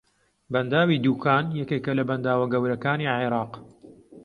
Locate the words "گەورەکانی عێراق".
2.53-3.51